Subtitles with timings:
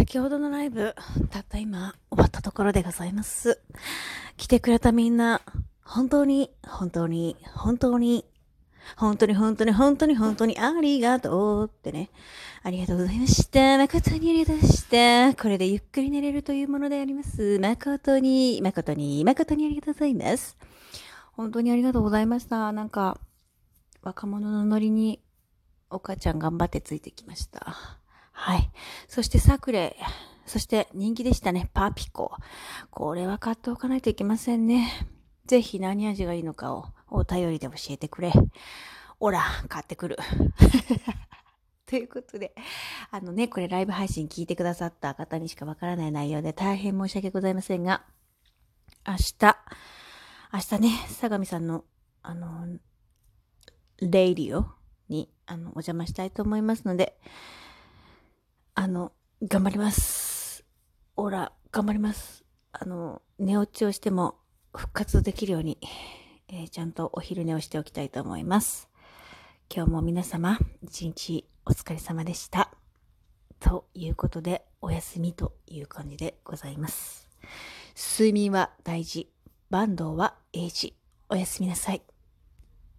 [0.00, 0.94] 先ほどのライブ、
[1.28, 3.60] たった今、終わったところでございます。
[4.38, 5.42] 来てくれたみんな、
[5.84, 8.24] 本当に、本当に、本当に、
[8.96, 12.08] 本当に本当に本当に本当にありがとうってね。
[12.62, 13.76] ありがとうございました。
[13.76, 15.42] 誠にありがとうございました。
[15.42, 17.58] これでゆっくり寝れるというものであります。
[17.60, 20.56] 誠に、誠に、誠にありがとうございます。
[21.32, 22.72] 本当にありがとうございました。
[22.72, 23.20] なんか、
[24.00, 25.20] 若者のノリに、
[25.90, 27.99] お母ちゃん頑張ってついてきました。
[28.40, 28.70] はい。
[29.06, 29.98] そしてサクレ、
[30.46, 32.32] そして人気でしたね、パピコ。
[32.90, 35.06] これは買っておかないといけませんね。
[35.44, 38.32] ぜひ何味がいいのかをお便りで教えてくれ。
[39.20, 40.16] おら、買ってくる。
[41.84, 42.54] ということで、
[43.10, 48.06] あのね、これライブ配信聞いてくださった方にしかわからない内容で大変申し訳ございませんが、
[49.06, 49.58] 明日、
[50.50, 51.84] 明日ね、相模さんの、
[52.22, 52.78] あの、
[54.00, 54.66] レイディオ
[55.10, 57.20] に、あの、お邪魔したいと思いますので、
[58.80, 59.12] あの、
[59.42, 60.64] 頑張ります。
[61.14, 62.46] オラ、頑張ります。
[62.72, 64.36] あの、寝落ちをしても
[64.74, 65.76] 復活できるように、
[66.48, 68.88] えーちゃんとお昼寝をしておきたいと思います。
[69.68, 72.70] 今日も皆様、一日お疲れ様でした。
[73.58, 77.28] ということで、お休みという感じでございます。
[77.94, 79.30] 睡眠は大事。
[79.70, 80.94] 坂東は英治。
[81.28, 82.09] おやすみなさい。